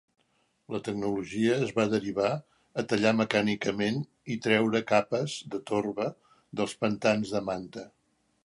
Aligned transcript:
La 0.75 0.79
tecnologia 0.85 1.57
es 1.65 1.73
va 1.79 1.85
derivar 1.91 2.29
a 2.81 2.85
tallar 2.93 3.11
mecànicament 3.19 4.01
i 4.37 4.41
treure 4.49 4.83
capes 4.95 5.39
de 5.57 5.63
torba 5.73 6.11
dels 6.63 6.77
pantans 6.85 7.37
de 7.37 7.47
manta. 7.53 7.87